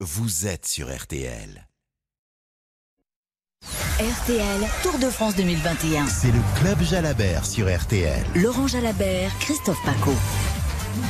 vous 0.00 0.46
êtes 0.46 0.66
sur 0.66 0.94
RTL. 0.94 1.66
RTL, 3.98 4.68
Tour 4.82 4.98
de 4.98 5.08
France 5.08 5.34
2021. 5.36 6.06
C'est 6.06 6.32
le 6.32 6.40
Club 6.60 6.82
Jalabert 6.82 7.46
sur 7.46 7.74
RTL. 7.74 8.22
Laurent 8.34 8.66
Jalabert, 8.66 9.32
Christophe 9.38 9.82
Paco. 9.86 10.12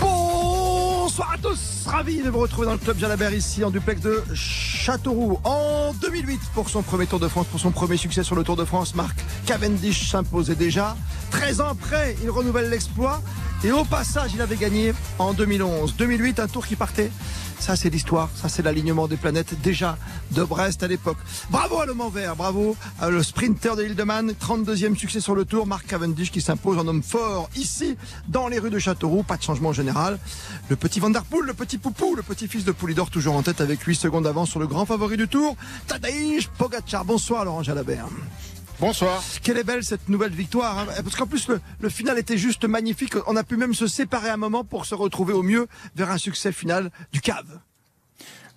Bonsoir 0.00 1.32
à 1.32 1.35
tous, 1.48 1.86
de 2.24 2.30
vous 2.30 2.38
retrouver 2.38 2.66
dans 2.66 2.72
le 2.72 2.78
Club 2.78 2.98
Jalabert 2.98 3.32
ici 3.32 3.62
en 3.62 3.70
duplex 3.70 4.00
de 4.00 4.22
Châteauroux. 4.34 5.38
En 5.44 5.92
2008, 6.00 6.40
pour 6.54 6.68
son 6.68 6.82
premier 6.82 7.06
Tour 7.06 7.20
de 7.20 7.28
France, 7.28 7.46
pour 7.46 7.60
son 7.60 7.70
premier 7.70 7.96
succès 7.96 8.24
sur 8.24 8.34
le 8.34 8.42
Tour 8.42 8.56
de 8.56 8.64
France, 8.64 8.94
Marc 8.94 9.16
Cavendish 9.46 10.10
s'imposait 10.10 10.56
déjà. 10.56 10.96
13 11.30 11.60
ans 11.60 11.68
après, 11.68 12.16
il 12.22 12.30
renouvelle 12.30 12.68
l'exploit. 12.68 13.22
Et 13.64 13.70
au 13.70 13.84
passage, 13.84 14.32
il 14.34 14.40
avait 14.40 14.56
gagné 14.56 14.92
en 15.18 15.32
2011. 15.32 15.94
2008, 15.96 16.40
un 16.40 16.48
tour 16.48 16.66
qui 16.66 16.74
partait 16.74 17.10
ça, 17.58 17.74
c'est 17.74 17.90
l'histoire. 17.90 18.28
Ça, 18.34 18.48
c'est 18.48 18.62
l'alignement 18.62 19.08
des 19.08 19.16
planètes 19.16 19.60
déjà 19.62 19.96
de 20.32 20.44
Brest 20.44 20.82
à 20.82 20.88
l'époque. 20.88 21.16
Bravo 21.50 21.80
à 21.80 21.86
l'homme 21.86 22.02
vert. 22.12 22.36
Bravo 22.36 22.76
à 23.00 23.10
le 23.10 23.22
sprinter 23.22 23.76
de 23.76 23.84
Hildeman. 23.84 24.32
32e 24.32 24.96
succès 24.96 25.20
sur 25.20 25.34
le 25.34 25.44
tour. 25.44 25.66
Marc 25.66 25.86
Cavendish 25.86 26.30
qui 26.30 26.40
s'impose 26.40 26.78
en 26.78 26.86
homme 26.86 27.02
fort 27.02 27.48
ici, 27.56 27.96
dans 28.28 28.48
les 28.48 28.58
rues 28.58 28.70
de 28.70 28.78
Châteauroux. 28.78 29.22
Pas 29.22 29.36
de 29.36 29.42
changement 29.42 29.72
général. 29.72 30.18
Le 30.68 30.76
petit 30.76 31.00
Le 31.42 31.54
petit 31.54 31.78
Poupou, 31.78 32.14
le 32.14 32.22
petit 32.22 32.48
fils 32.48 32.64
de 32.64 32.72
Poulidor 32.72 33.10
toujours 33.10 33.36
en 33.36 33.42
tête 33.42 33.60
avec 33.60 33.80
8 33.80 33.94
secondes 33.94 34.24
d'avance 34.24 34.50
sur 34.50 34.58
le 34.58 34.66
grand 34.66 34.86
favori 34.86 35.16
du 35.16 35.28
tour. 35.28 35.56
Tadej 35.86 36.48
Pogacar. 36.58 37.04
Bonsoir, 37.04 37.44
Laurent 37.44 37.62
Jalabert. 37.62 38.06
Bonsoir. 38.80 39.22
Quelle 39.42 39.58
est 39.58 39.64
belle 39.64 39.84
cette 39.84 40.08
nouvelle 40.08 40.32
victoire. 40.32 40.78
Hein. 40.78 40.86
Parce 41.02 41.14
qu'en 41.14 41.26
plus, 41.26 41.48
le, 41.48 41.60
le, 41.80 41.88
final 41.88 42.18
était 42.18 42.36
juste 42.38 42.64
magnifique. 42.64 43.14
On 43.26 43.36
a 43.36 43.44
pu 43.44 43.56
même 43.56 43.74
se 43.74 43.86
séparer 43.86 44.28
un 44.28 44.36
moment 44.36 44.64
pour 44.64 44.86
se 44.86 44.94
retrouver 44.94 45.34
au 45.34 45.42
mieux 45.42 45.66
vers 45.94 46.10
un 46.10 46.18
succès 46.18 46.52
final 46.52 46.90
du 47.12 47.20
cave. 47.20 47.60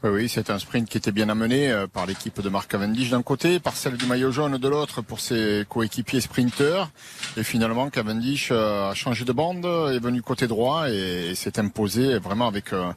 Oui, 0.02 0.12
oui, 0.12 0.30
c'est 0.30 0.50
un 0.50 0.58
sprint 0.60 0.88
qui 0.88 0.98
était 0.98 1.12
bien 1.12 1.28
amené 1.28 1.70
euh, 1.70 1.86
par 1.86 2.06
l'équipe 2.06 2.42
de 2.42 2.48
Marc 2.48 2.72
Cavendish 2.72 3.10
d'un 3.10 3.22
côté, 3.22 3.60
par 3.60 3.76
celle 3.76 3.98
du 3.98 4.06
maillot 4.06 4.32
jaune 4.32 4.58
de 4.58 4.68
l'autre 4.70 5.02
pour 5.02 5.20
ses 5.20 5.66
coéquipiers 5.68 6.22
sprinteurs. 6.22 6.90
Et 7.36 7.44
finalement, 7.44 7.90
Cavendish 7.90 8.48
euh, 8.54 8.92
a 8.92 8.94
changé 8.94 9.26
de 9.26 9.34
bande, 9.34 9.66
est 9.66 10.00
venu 10.00 10.22
côté 10.22 10.48
droit 10.48 10.90
et, 10.90 11.36
s'est 11.36 11.60
imposé 11.60 12.18
vraiment 12.18 12.48
avec 12.48 12.72
euh, 12.72 12.94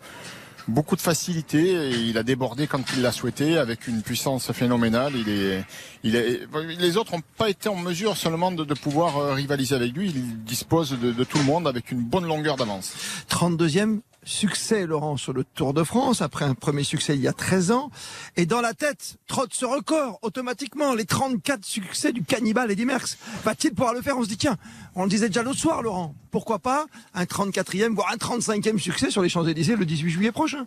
beaucoup 0.69 0.95
de 0.95 1.01
facilité 1.01 1.91
il 1.91 2.17
a 2.19 2.23
débordé 2.23 2.69
quand 2.69 2.85
il 2.95 3.03
l'a 3.03 3.11
souhaité 3.11 3.59
avec 3.59 3.89
une 3.89 4.03
puissance 4.03 4.53
phénoménale. 4.53 5.15
Il 5.17 5.29
est, 5.29 5.65
il 6.05 6.15
est, 6.15 6.43
les 6.79 6.97
autres 6.99 7.17
n'ont 7.17 7.23
pas 7.37 7.51
été 7.51 7.69
en 7.69 7.75
mesure 7.75 8.17
seulement 8.17 8.53
de, 8.53 8.75
pouvoir 8.75 9.35
rivaliser 9.35 9.75
avec 9.75 9.93
lui. 9.93 10.13
Il 10.15 10.45
dispose 10.45 10.97
de, 10.97 11.11
de 11.11 11.25
tout 11.25 11.39
le 11.39 11.45
monde 11.45 11.67
avec 11.67 11.91
une 11.91 12.03
bonne 12.03 12.27
longueur 12.27 12.55
d'avance. 12.55 12.95
32e 13.29 14.03
succès, 14.25 14.87
Laurent, 14.87 15.17
sur 15.17 15.33
le 15.33 15.45
Tour 15.45 15.75
de 15.75 15.85
France, 15.85 16.23
après 16.23 16.45
un 16.45 16.55
premier 16.55 16.85
succès 16.85 17.15
il 17.15 17.21
y 17.21 17.29
a 17.29 17.33
13 17.33 17.71
ans. 17.73 17.91
Et 18.37 18.47
dans 18.47 18.61
la 18.61 18.75
tête, 18.75 19.17
trotte 19.27 19.55
ce 19.55 19.65
record, 19.65 20.19
automatiquement, 20.23 20.95
les 20.95 21.05
34 21.05 21.65
succès 21.65 22.13
du 22.13 22.23
cannibale 22.23 22.71
Eddy 22.71 22.85
Merckx. 22.85 23.17
Va-t-il 23.45 23.75
pouvoir 23.75 23.95
le 23.95 24.03
faire? 24.03 24.17
On 24.17 24.25
se 24.25 24.29
dit, 24.29 24.37
tiens, 24.37 24.57
on 24.95 25.05
le 25.05 25.11
disait 25.11 25.29
déjà 25.29 25.43
l'autre 25.43 25.59
soir, 25.59 25.83
Laurent, 25.83 26.15
pourquoi 26.31 26.59
pas 26.59 26.87
un 27.15 27.25
34e, 27.25 27.95
voire 27.95 28.13
un 28.13 28.17
35e 28.17 28.79
succès 28.79 29.11
sur 29.11 29.23
les 29.23 29.29
Champs-Élysées 29.29 29.77
le 29.77 29.85
18 29.85 30.11
juillet 30.11 30.33
prochain? 30.33 30.67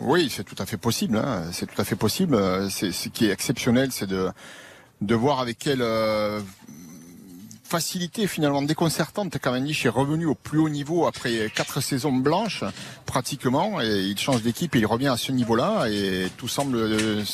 Oui, 0.00 0.28
c'est 0.30 0.44
tout 0.44 0.56
à 0.58 0.66
fait 0.66 0.76
possible. 0.76 1.16
Hein. 1.16 1.44
C'est 1.52 1.66
tout 1.66 1.80
à 1.80 1.84
fait 1.84 1.96
possible. 1.96 2.38
C'est, 2.70 2.92
ce 2.92 3.08
qui 3.08 3.26
est 3.26 3.30
exceptionnel, 3.30 3.92
c'est 3.92 4.06
de, 4.06 4.30
de 5.00 5.14
voir 5.14 5.40
avec 5.40 5.58
quelle... 5.58 5.82
Euh 5.82 6.40
facilité 7.66 8.28
finalement 8.28 8.62
déconcertante. 8.62 9.38
Cavendish 9.38 9.84
est 9.86 9.90
revenu 9.90 10.26
au 10.26 10.34
plus 10.34 10.58
haut 10.58 10.68
niveau 10.68 11.06
après 11.06 11.50
quatre 11.54 11.80
saisons 11.80 12.12
blanches 12.12 12.64
pratiquement 13.16 13.80
et 13.80 14.00
il 14.02 14.18
change 14.18 14.42
d'équipe 14.42 14.76
et 14.76 14.78
il 14.78 14.84
revient 14.84 15.08
à 15.08 15.16
ce 15.16 15.32
niveau-là 15.32 15.86
et 15.88 16.26
tout 16.36 16.48
semble 16.48 16.76
euh, 16.76 17.24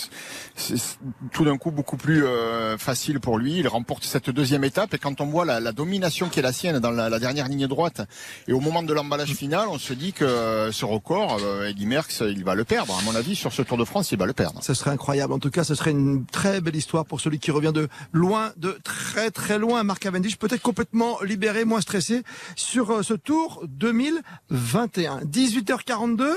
tout 1.33 1.45
d'un 1.45 1.59
coup 1.59 1.73
beaucoup 1.73 1.97
plus 1.97 2.25
euh, 2.25 2.79
facile 2.79 3.19
pour 3.19 3.37
lui. 3.37 3.57
Il 3.57 3.67
remporte 3.67 4.05
cette 4.05 4.31
deuxième 4.31 4.63
étape 4.63 4.95
et 4.95 4.99
quand 4.99 5.21
on 5.21 5.27
voit 5.27 5.45
la, 5.45 5.73
domination 5.73 6.29
qui 6.29 6.39
est 6.39 6.43
la 6.43 6.53
sienne 6.53 6.79
dans 6.79 6.93
la, 6.93 7.19
dernière 7.19 7.49
ligne 7.49 7.67
droite 7.67 8.03
et 8.47 8.53
au 8.53 8.61
moment 8.61 8.85
de 8.85 8.93
l'emballage 8.93 9.35
final, 9.35 9.67
on 9.69 9.79
se 9.79 9.93
dit 9.93 10.13
que 10.13 10.25
euh, 10.25 10.71
ce 10.71 10.85
record, 10.85 11.41
Eddy 11.67 11.87
Merckx, 11.87 12.23
il 12.29 12.45
va 12.45 12.55
le 12.55 12.63
perdre. 12.63 12.97
À 12.97 13.03
mon 13.03 13.17
avis, 13.17 13.35
sur 13.35 13.53
ce 13.53 13.63
Tour 13.63 13.77
de 13.77 13.85
France, 13.85 14.13
il 14.13 14.19
va 14.19 14.27
le 14.27 14.35
perdre. 14.35 14.63
Ce 14.63 14.75
serait 14.75 14.93
incroyable. 14.93 15.33
En 15.33 15.41
tout 15.41 15.51
cas, 15.51 15.65
ce 15.65 15.75
serait 15.75 15.91
une 15.91 16.25
très 16.27 16.61
belle 16.61 16.77
histoire 16.77 17.07
pour 17.07 17.21
celui 17.21 17.41
qui 17.41 17.51
revient 17.51 17.73
de 17.75 17.89
loin, 18.13 18.53
de 18.57 18.79
très 18.85 19.33
très 19.33 19.59
loin. 19.59 19.83
Marc 19.83 20.03
Cavendish 20.03 20.37
peut-être 20.37 20.63
complètement 20.63 21.21
libéré, 21.23 21.65
moins 21.65 21.81
stressé 21.81 22.23
sur 22.55 23.05
ce 23.05 23.15
Tour 23.15 23.65
2021. 23.67 25.23
18h42, 25.73 26.35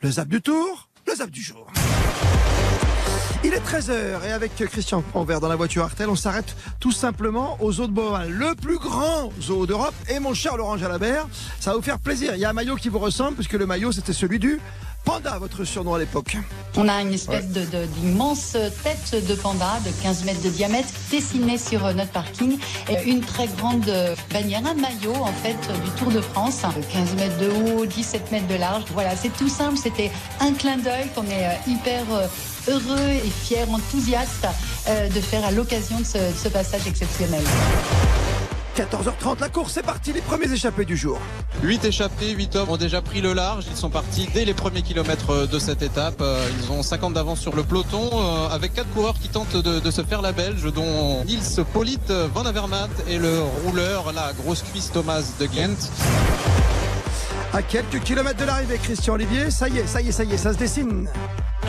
le 0.00 0.10
zap 0.10 0.28
du 0.28 0.40
Tour, 0.40 0.88
le 1.06 1.14
zap 1.14 1.30
du 1.30 1.42
jour. 1.42 1.70
Il 3.44 3.54
est 3.54 3.64
13h 3.64 4.26
et 4.26 4.32
avec 4.32 4.56
Christian 4.56 5.00
Panvert 5.00 5.38
dans 5.38 5.46
la 5.46 5.54
voiture 5.54 5.84
Artel, 5.84 6.08
on 6.10 6.16
s'arrête 6.16 6.56
tout 6.80 6.90
simplement 6.90 7.56
au 7.60 7.70
zoo 7.70 7.86
de 7.86 7.92
Beauval, 7.92 8.30
le 8.30 8.56
plus 8.56 8.78
grand 8.78 9.30
zoo 9.40 9.64
d'Europe. 9.64 9.94
Et 10.10 10.18
mon 10.18 10.34
cher 10.34 10.56
Laurent 10.56 10.76
Jalabert, 10.76 11.28
ça 11.60 11.70
va 11.70 11.76
vous 11.76 11.82
faire 11.82 12.00
plaisir. 12.00 12.32
Il 12.34 12.40
y 12.40 12.44
a 12.44 12.50
un 12.50 12.52
maillot 12.52 12.74
qui 12.74 12.88
vous 12.88 12.98
ressemble 12.98 13.36
puisque 13.36 13.52
le 13.52 13.64
maillot 13.64 13.92
c'était 13.92 14.12
celui 14.12 14.40
du 14.40 14.58
Panda, 15.04 15.38
votre 15.38 15.64
surnom 15.64 15.94
à 15.94 16.00
l'époque. 16.00 16.36
On 16.76 16.88
a 16.88 17.00
une 17.00 17.14
espèce 17.14 17.44
ouais. 17.54 17.86
d'immense 18.00 18.56
tête 18.82 19.24
de 19.26 19.34
panda 19.36 19.78
de 19.86 20.02
15 20.02 20.24
mètres 20.24 20.42
de 20.42 20.50
diamètre 20.50 20.88
dessinée 21.10 21.58
sur 21.58 21.82
notre 21.94 22.10
parking 22.10 22.58
et 22.90 23.08
une 23.08 23.20
très 23.20 23.46
grande 23.46 23.88
bannière, 24.32 24.62
un 24.66 24.74
maillot 24.74 25.14
en 25.14 25.32
fait 25.32 25.56
du 25.84 25.90
Tour 25.92 26.10
de 26.10 26.20
France, 26.20 26.62
15 26.92 27.14
mètres 27.14 27.38
de 27.38 27.48
haut, 27.48 27.86
17 27.86 28.32
mètres 28.32 28.48
de 28.48 28.56
large. 28.56 28.84
Voilà, 28.92 29.14
c'est 29.14 29.34
tout 29.34 29.48
simple, 29.48 29.76
c'était 29.76 30.10
un 30.40 30.52
clin 30.52 30.76
d'œil 30.76 31.08
qu'on 31.14 31.24
est 31.24 31.58
hyper 31.68 32.04
heureux 32.68 33.10
et 33.24 33.30
fier, 33.30 33.68
enthousiaste 33.70 34.46
de 34.86 35.20
faire 35.20 35.44
à 35.44 35.50
l'occasion 35.50 35.98
de 36.00 36.04
ce, 36.04 36.18
de 36.18 36.36
ce 36.36 36.48
passage 36.48 36.86
exceptionnel. 36.86 37.42
14h30, 38.78 39.40
la 39.40 39.48
course 39.48 39.76
est 39.76 39.82
partie, 39.82 40.12
les 40.12 40.20
premiers 40.20 40.52
échappés 40.52 40.84
du 40.84 40.96
jour. 40.96 41.18
8 41.64 41.84
échappés, 41.86 42.30
8 42.30 42.54
hommes 42.54 42.70
ont 42.70 42.76
déjà 42.76 43.02
pris 43.02 43.20
le 43.20 43.32
large. 43.32 43.64
Ils 43.68 43.76
sont 43.76 43.90
partis 43.90 44.28
dès 44.32 44.44
les 44.44 44.54
premiers 44.54 44.82
kilomètres 44.82 45.48
de 45.48 45.58
cette 45.58 45.82
étape. 45.82 46.22
Ils 46.62 46.70
ont 46.70 46.84
50 46.84 47.12
d'avance 47.12 47.40
sur 47.40 47.56
le 47.56 47.64
peloton 47.64 48.08
avec 48.52 48.74
4 48.74 48.88
coureurs 48.90 49.16
qui 49.20 49.28
tentent 49.28 49.56
de, 49.56 49.80
de 49.80 49.90
se 49.90 50.02
faire 50.02 50.22
la 50.22 50.30
belge, 50.30 50.72
dont 50.72 51.24
Nils 51.24 51.64
Polit, 51.72 51.98
Van 52.32 52.44
Avermaet 52.44 52.88
et 53.08 53.18
le 53.18 53.42
rouleur, 53.64 54.12
la 54.12 54.32
grosse 54.32 54.62
cuisse 54.62 54.92
Thomas 54.92 55.24
de 55.40 55.46
Ghent. 55.46 55.90
À 57.52 57.62
quelques 57.62 58.00
kilomètres 58.04 58.38
de 58.38 58.44
l'arrivée, 58.44 58.78
Christian 58.78 59.14
Olivier, 59.14 59.50
ça 59.50 59.68
y 59.68 59.78
est, 59.78 59.86
ça 59.88 60.00
y 60.00 60.08
est, 60.08 60.12
ça 60.12 60.22
y 60.22 60.32
est, 60.34 60.38
ça 60.38 60.52
se 60.52 60.58
dessine. 60.58 61.08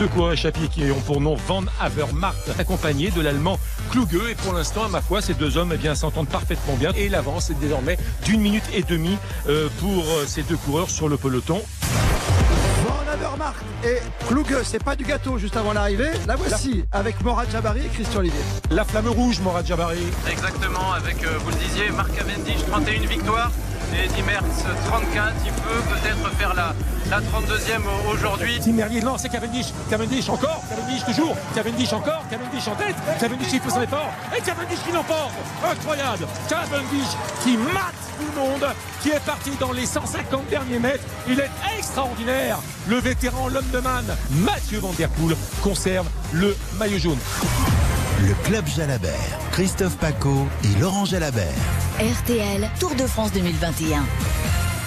Deux 0.00 0.08
coureurs 0.08 0.32
échappés 0.32 0.68
qui 0.72 0.90
ont 0.90 1.00
pour 1.00 1.20
nom 1.20 1.34
Van 1.46 1.62
Avermaet, 1.78 2.32
accompagné 2.58 3.10
de 3.10 3.20
l'allemand 3.20 3.58
Kluge. 3.90 4.30
Et 4.30 4.34
pour 4.34 4.54
l'instant, 4.54 4.86
à 4.86 4.88
ma 4.88 5.02
foi, 5.02 5.20
ces 5.20 5.34
deux 5.34 5.58
hommes 5.58 5.72
eh 5.74 5.76
bien, 5.76 5.94
s'entendent 5.94 6.30
parfaitement 6.30 6.74
bien. 6.76 6.90
Et 6.96 7.10
l'avance 7.10 7.50
est 7.50 7.60
désormais 7.60 7.98
d'une 8.24 8.40
minute 8.40 8.64
et 8.72 8.82
demie 8.82 9.18
euh, 9.46 9.68
pour 9.78 10.02
euh, 10.04 10.24
ces 10.26 10.42
deux 10.42 10.56
coureurs 10.56 10.88
sur 10.88 11.10
le 11.10 11.18
peloton. 11.18 11.60
Van 12.86 13.12
Avermaet 13.12 13.52
et 13.84 13.98
Kluge, 14.26 14.62
c'est 14.64 14.82
pas 14.82 14.96
du 14.96 15.04
gâteau 15.04 15.36
juste 15.36 15.58
avant 15.58 15.74
l'arrivée. 15.74 16.12
La 16.26 16.36
voici 16.36 16.82
la... 16.90 16.98
avec 16.98 17.22
Morad 17.22 17.50
Jabari 17.50 17.80
et 17.80 17.88
Christian 17.88 18.20
Olivier. 18.20 18.40
La 18.70 18.84
flamme 18.84 19.08
rouge, 19.08 19.40
Morad 19.40 19.66
Jabari. 19.66 20.00
Exactement, 20.30 20.94
avec, 20.94 21.22
euh, 21.24 21.36
vous 21.44 21.50
le 21.50 21.56
disiez, 21.56 21.90
Marc 21.90 22.16
Cavendish, 22.16 22.64
31 22.70 23.00
victoires. 23.06 23.50
Et 23.92 24.04
Eddy 24.04 24.22
Merckx 24.22 24.64
34, 24.86 25.34
il 25.44 25.52
peut 25.52 25.82
peut-être 25.88 26.36
faire 26.36 26.54
la, 26.54 26.74
la 27.10 27.20
32e 27.20 27.82
aujourd'hui. 28.12 28.60
Tim 28.62 28.72
Merlier, 28.72 29.00
non, 29.00 29.16
c'est 29.18 29.28
Cavendish. 29.28 29.66
Cavendish 29.88 30.28
encore, 30.28 30.62
Cavendish 30.68 31.04
toujours, 31.04 31.36
Cavendish 31.54 31.92
encore, 31.92 32.22
Cavendish 32.30 32.68
en 32.68 32.74
tête, 32.76 32.96
Cavendish 33.18 33.48
qui 33.48 33.58
fait 33.58 33.70
son 33.70 33.82
effort, 33.82 34.10
et 34.36 34.40
Cavendish 34.40 34.78
qui 34.86 34.92
l'emporte. 34.92 35.32
Incroyable. 35.64 36.26
Cavendish 36.48 37.08
qui 37.42 37.56
mate 37.56 37.94
tout 38.18 38.26
le 38.34 38.40
monde, 38.40 38.74
qui 39.02 39.10
est 39.10 39.24
parti 39.24 39.50
dans 39.58 39.72
les 39.72 39.86
150 39.86 40.48
derniers 40.48 40.78
mètres. 40.78 41.04
Il 41.28 41.40
est 41.40 41.50
extraordinaire. 41.76 42.58
Le 42.88 42.96
vétéran, 42.96 43.48
l'homme 43.48 43.70
de 43.72 43.80
man, 43.80 44.04
Mathieu 44.30 44.78
Van 44.78 44.92
Der 44.96 45.08
Poel, 45.08 45.36
conserve 45.62 46.06
le 46.32 46.56
maillot 46.78 46.98
jaune. 46.98 47.18
Le 48.20 48.34
Club 48.44 48.66
Jalabert, 48.66 49.38
Christophe 49.52 49.96
Paco 49.96 50.46
et 50.62 50.80
Laurent 50.80 51.06
Jalabert. 51.06 51.46
RTL, 52.00 52.66
Tour 52.80 52.94
de 52.94 53.06
France 53.06 53.30
2021. 53.32 54.02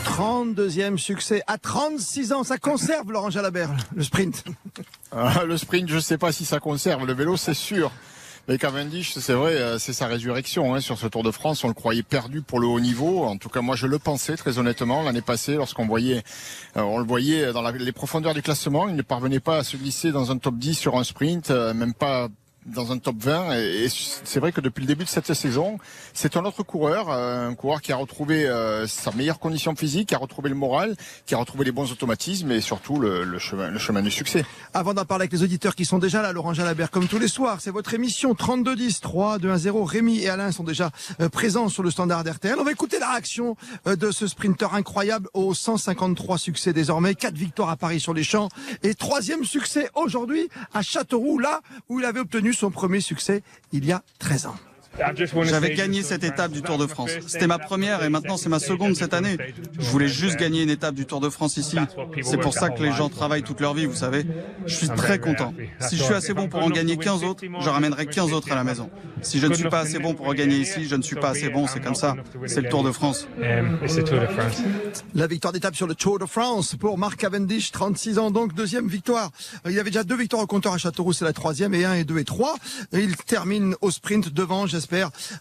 32e 0.04 0.98
succès 0.98 1.44
à 1.46 1.60
36 1.60 2.34
ans. 2.34 2.44
Ça 2.44 2.58
conserve, 2.58 3.12
Laurent 3.12 3.30
Jalabert, 3.30 3.70
le 3.96 4.02
sprint. 4.02 4.44
Ah, 5.12 5.44
le 5.46 5.56
sprint, 5.58 5.90
je 5.90 5.98
ne 5.98 6.00
sais 6.00 6.18
pas 6.18 6.32
si 6.32 6.44
ça 6.44 6.60
conserve. 6.60 7.06
Le 7.06 7.14
vélo, 7.14 7.38
c'est 7.38 7.54
sûr. 7.54 7.92
Mais 8.48 8.58
Cavendish, 8.58 9.14
c'est 9.20 9.34
vrai, 9.34 9.78
c'est 9.78 9.94
sa 9.94 10.08
résurrection 10.08 10.74
hein, 10.74 10.80
sur 10.82 10.98
ce 10.98 11.06
Tour 11.06 11.22
de 11.22 11.30
France. 11.30 11.64
On 11.64 11.68
le 11.68 11.76
croyait 11.76 12.02
perdu 12.02 12.42
pour 12.42 12.60
le 12.60 12.66
haut 12.66 12.80
niveau. 12.80 13.24
En 13.26 13.38
tout 13.38 13.48
cas, 13.48 13.62
moi, 13.62 13.76
je 13.76 13.86
le 13.86 14.00
pensais 14.00 14.36
très 14.36 14.58
honnêtement 14.58 15.04
l'année 15.04 15.22
passée, 15.22 15.54
lorsqu'on 15.54 15.86
voyait, 15.86 16.24
euh, 16.78 16.82
on 16.82 16.98
le 16.98 17.06
voyait 17.06 17.54
dans 17.54 17.62
la, 17.62 17.72
les 17.74 17.92
profondeurs 17.92 18.34
du 18.34 18.42
classement. 18.42 18.90
Il 18.90 18.96
ne 18.96 19.04
parvenait 19.04 19.40
pas 19.40 19.58
à 19.58 19.64
se 19.64 19.78
glisser 19.78 20.12
dans 20.12 20.32
un 20.32 20.40
top 20.40 20.56
10 20.56 20.74
sur 20.74 20.98
un 20.98 21.04
sprint, 21.04 21.52
euh, 21.52 21.76
même 21.76 21.94
pas 21.94 22.30
dans 22.66 22.92
un 22.92 22.98
top 22.98 23.16
20. 23.20 23.58
Et, 23.58 23.88
c'est 23.90 24.40
vrai 24.40 24.52
que 24.52 24.62
depuis 24.62 24.82
le 24.82 24.88
début 24.88 25.04
de 25.04 25.10
cette 25.10 25.34
saison, 25.34 25.78
c'est 26.14 26.38
un 26.38 26.46
autre 26.46 26.64
coureur, 26.64 27.10
euh, 27.10 27.50
un 27.50 27.56
coureur 27.56 27.82
qui 27.82 27.92
a 27.92 27.96
retrouvé 27.96 28.48
euh, 28.48 28.88
sa 28.88 29.12
meilleure 29.12 29.40
condition 29.40 29.76
physique, 29.76 30.10
qui 30.10 30.16
a 30.16 30.18
retrouvé 30.18 30.50
le 30.50 30.56
moral, 30.56 30.96
qui 31.26 31.36
a 31.36 31.38
retrouvé 31.38 31.66
les 31.66 31.72
bons 31.72 31.92
automatismes 31.92 32.52
et 32.52 32.62
surtout 32.62 33.00
le, 33.00 33.38
chemin, 33.40 33.70
le 33.70 33.80
chemin 33.80 34.02
du 34.02 34.12
succès. 34.12 34.46
Avant 34.74 34.94
d'en 34.94 35.06
parler 35.06 35.24
avec 35.24 35.34
les 35.34 35.44
auditeurs 35.44 35.76
qui 35.76 35.86
sont 35.86 36.00
déjà 36.00 36.22
là, 36.22 36.32
Laurent 36.32 36.54
Jalabert, 36.54 36.92
comme 36.92 37.08
tous 37.08 37.20
les 37.20 37.28
soirs, 37.28 37.60
c'est 37.62 37.72
votre 37.72 37.94
émission 37.94 38.34
32-10, 38.34 39.02
3, 39.02 39.40
2, 39.40 39.50
1, 39.50 39.58
0. 39.58 39.84
Rémi 39.84 40.20
et 40.20 40.30
Alain 40.30 40.52
sont 40.52 40.64
déjà 40.64 40.92
euh, 41.20 41.30
présents 41.30 41.70
sur 41.70 41.84
le 41.84 41.92
standard 41.92 42.24
RTL. 42.24 42.56
On 42.60 42.64
va 42.64 42.72
écouter 42.72 43.00
la 43.00 43.12
réaction 43.12 43.56
de 43.86 44.12
ce 44.12 44.28
sprinter 44.28 44.74
incroyable 44.74 45.30
aux 45.34 45.54
153 45.54 46.38
succès 46.38 46.74
désormais, 46.74 47.16
4 47.16 47.36
victoires 47.36 47.70
à 47.70 47.78
Paris 47.78 48.00
sur 48.00 48.14
les 48.14 48.24
champs 48.24 48.50
et 48.82 48.96
troisième 48.96 49.44
succès 49.44 49.90
aujourd'hui 49.96 50.50
à 50.74 50.82
Châteauroux, 50.82 51.40
là 51.40 51.62
où 51.90 52.00
il 52.00 52.06
avait 52.06 52.20
obtenu 52.20 52.53
son 52.54 52.72
premier 52.72 53.00
succès 53.02 53.44
il 53.72 53.86
y 53.86 53.92
a 53.92 54.04
13 54.20 54.48
ans. 54.48 54.56
J'avais 55.44 55.74
gagné 55.74 56.04
cette 56.04 56.24
étape 56.24 56.52
du 56.52 56.62
Tour 56.62 56.78
de 56.78 56.88
France. 56.88 57.12
C'était 57.28 57.48
ma 57.48 57.58
première 57.58 58.04
et 58.04 58.10
maintenant 58.10 58.38
c'est 58.38 58.50
ma 58.50 58.60
seconde 58.60 58.96
cette 58.96 59.14
année. 59.14 59.38
Je 59.80 59.90
voulais 59.90 60.08
juste 60.08 60.38
gagner 60.38 60.64
une 60.64 60.70
étape 60.70 60.96
du 60.96 61.06
Tour 61.06 61.20
de 61.20 61.30
France 61.30 61.58
ici. 61.58 61.78
C'est 62.22 62.38
pour 62.38 62.54
ça 62.54 62.70
que 62.70 62.82
les 62.84 62.92
gens 62.92 63.10
travaillent 63.10 63.44
toute 63.44 63.60
leur 63.60 63.74
vie, 63.74 63.86
vous 63.86 63.96
savez. 63.96 64.26
Je 64.66 64.76
suis 64.76 64.90
très 64.90 65.20
content. 65.20 65.54
Si 65.80 65.98
je 65.98 66.04
suis 66.04 66.14
assez 66.14 66.34
bon 66.34 66.48
pour 66.48 66.64
en 66.64 66.70
gagner 66.70 66.98
15 66.98 67.24
autres, 67.24 67.44
je 67.60 67.70
ramènerai 67.70 68.06
15 68.06 68.34
autres 68.34 68.52
à 68.52 68.56
la 68.56 68.64
maison. 68.64 68.90
Si 69.22 69.40
je 69.40 69.48
ne 69.48 69.54
suis 69.54 69.70
pas 69.70 69.80
assez 69.80 70.00
bon 70.00 70.14
pour 70.14 70.28
en 70.28 70.34
gagner 70.34 70.58
ici, 70.58 70.86
je 70.86 70.96
ne 70.96 71.02
suis 71.02 71.16
pas 71.16 71.30
assez 71.30 71.50
bon, 71.50 71.66
c'est 71.68 71.80
comme 71.80 71.96
ça. 71.96 72.16
C'est 72.46 72.62
le 72.62 72.70
Tour 72.70 72.84
de 72.84 72.92
France. 72.92 73.28
La 75.16 75.28
victoire 75.28 75.54
d'étape 75.54 75.76
sur 75.76 75.88
le 75.88 75.96
Tour 75.96 76.20
de 76.20 76.26
France 76.26 76.76
pour 76.76 76.98
Marc 76.98 77.18
Cavendish, 77.18 77.72
36 77.72 78.20
ans 78.20 78.32
donc, 78.32 78.54
deuxième 78.54 78.88
victoire. 78.88 79.32
Il 79.68 79.80
avait 79.80 79.90
déjà 79.90 80.04
deux 80.04 80.18
victoires 80.18 80.44
au 80.44 80.48
compteur 80.48 80.74
à 80.74 80.78
Châteauroux, 80.78 81.14
c'est 81.14 81.26
la 81.26 81.34
troisième, 81.34 81.74
et 81.74 81.86
un 81.86 81.94
et 81.94 82.04
deux 82.04 82.20
et 82.20 82.26
trois. 82.26 82.56
il 82.92 83.16
termine 83.16 83.76
au 83.82 83.92
sprint 83.92 84.34
devant, 84.34 84.68
j'espère, 84.68 84.83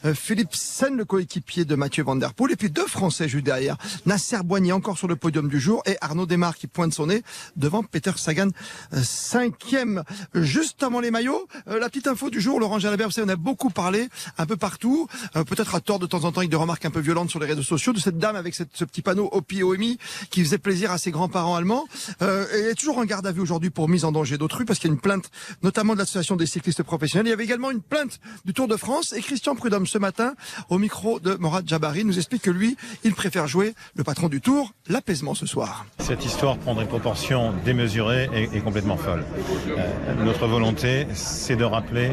euh, 0.05 0.15
Philippe 0.15 0.55
Sen, 0.55 0.97
le 0.97 1.05
coéquipier 1.05 1.65
de 1.65 1.75
Mathieu 1.75 2.05
Van 2.05 2.17
Der 2.17 2.35
Poel, 2.35 2.53
et 2.53 2.57
puis 2.57 2.71
deux 2.71 2.87
Français 2.87 3.29
juste 3.29 3.45
derrière. 3.45 3.77
Nasser 4.07 4.39
Boigny 4.45 4.73
encore 4.73 4.99
sur 4.99 5.09
le 5.09 5.17
podium 5.17 5.49
du 5.49 5.61
jour, 5.61 5.83
et 5.87 5.97
Arnaud 6.01 6.27
Desmar 6.27 6.57
qui 6.57 6.67
pointe 6.67 6.93
son 6.93 7.07
nez 7.07 7.23
devant 7.57 7.83
Peter 7.83 8.13
Sagan, 8.17 8.49
euh, 8.93 9.03
cinquième. 9.03 10.05
Juste 10.35 10.83
avant 10.83 11.01
les 11.01 11.11
maillots, 11.11 11.47
euh, 11.69 11.79
la 11.79 11.89
petite 11.89 12.07
info 12.07 12.31
du 12.31 12.41
jour, 12.41 12.61
Laurent 12.61 12.79
Jalabert, 12.79 13.09
vous 13.09 13.13
savez, 13.13 13.27
on 13.27 13.35
a 13.35 13.37
beaucoup 13.37 13.71
parlé 13.71 14.09
un 14.39 14.47
peu 14.47 14.57
partout, 14.57 15.07
peut-être 15.35 15.75
à 15.75 15.81
tort 15.81 15.99
de 15.99 16.07
temps 16.07 16.25
en 16.25 16.33
temps 16.33 16.41
avec 16.41 16.51
des 16.51 16.57
remarques 16.57 16.85
un 16.85 16.91
peu 16.91 17.01
violentes 17.01 17.31
sur 17.31 17.41
les 17.41 17.47
réseaux 17.47 17.63
sociaux, 17.63 17.93
de 17.93 17.99
cette 17.99 18.19
dame 18.19 18.37
avec 18.37 18.55
ce 18.55 18.85
petit 18.85 19.03
panneau 19.03 19.29
OPI-OMI 19.33 19.99
qui 20.31 20.45
faisait 20.45 20.59
plaisir 20.59 20.91
à 20.91 20.99
ses 20.99 21.11
grands-parents 21.11 21.57
allemands. 21.57 21.87
Euh, 22.23 22.47
elle 22.53 22.67
est 22.67 22.75
toujours 22.75 22.99
en 22.99 23.05
garde 23.05 23.27
à 23.27 23.33
vue 23.33 23.41
aujourd'hui 23.41 23.71
pour 23.71 23.89
mise 23.89 24.05
en 24.05 24.13
danger 24.13 24.39
d'autrui 24.39 24.65
parce 24.65 24.79
qu'il 24.79 24.89
y 24.89 24.93
a 24.93 24.95
une 24.95 25.01
plainte 25.01 25.31
notamment 25.63 25.95
de 25.95 25.99
l'association 25.99 26.37
des 26.37 26.47
cyclistes 26.47 26.83
professionnels. 26.83 27.27
Il 27.27 27.31
y 27.31 27.33
avait 27.33 27.45
également 27.45 27.71
une 27.71 27.83
plainte 27.83 28.21
du 28.45 28.53
Tour 28.53 28.69
de 28.69 28.77
France 28.77 29.13
Christian 29.33 29.55
Prudhomme 29.55 29.87
ce 29.87 29.97
matin 29.97 30.35
au 30.69 30.77
micro 30.77 31.19
de 31.19 31.37
Morad 31.37 31.67
Jabari 31.67 32.05
nous 32.05 32.19
explique 32.19 32.43
que 32.43 32.51
lui, 32.51 32.77
il 33.03 33.15
préfère 33.15 33.47
jouer 33.47 33.75
le 33.95 34.05
patron 34.05 34.29
du 34.29 34.43
Tour, 34.43 34.75
l'apaisement 34.91 35.33
ce 35.33 35.47
soir. 35.47 35.87
Cette 36.01 36.23
histoire 36.27 36.59
prendrait 36.59 36.85
une 36.85 36.91
proportion 36.91 37.55
démesurée 37.65 38.29
et, 38.35 38.61
complètement 38.61 38.99
folle. 38.99 39.25
Euh, 39.71 40.15
notre 40.23 40.47
volonté, 40.47 41.07
c'est 41.15 41.57
de 41.57 41.65
rappeler 41.65 42.11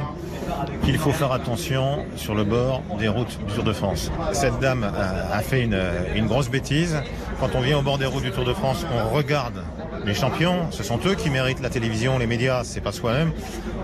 qu'il 0.86 0.98
faut 0.98 1.12
faire 1.12 1.34
attention 1.34 2.06
sur 2.16 2.36
le 2.36 2.46
bord 2.46 2.84
des 2.98 3.10
routes 3.10 3.38
du 3.46 3.54
Tour 3.54 3.66
de 3.66 3.74
France. 3.74 4.10
Cette 4.32 4.58
dame 4.62 4.86
a, 4.86 5.42
fait 5.42 5.64
une 5.64 6.28
grosse 6.28 6.50
bêtise. 6.50 6.96
Quand 7.42 7.50
on 7.54 7.60
vient 7.60 7.80
au 7.80 7.82
bord 7.82 7.98
des 7.98 8.06
routes 8.06 8.24
du 8.24 8.32
Tour 8.32 8.46
de 8.46 8.54
France, 8.54 8.86
on 8.94 9.14
regarde 9.14 9.62
les 10.06 10.14
champions, 10.14 10.72
ce 10.72 10.84
sont 10.84 11.00
eux 11.06 11.16
qui 11.16 11.30
méritent 11.30 11.62
la 11.62 11.70
télévision, 11.70 12.18
les 12.18 12.28
médias, 12.28 12.64
c'est 12.64 12.82
pas 12.82 12.92
soi-même. 12.92 13.32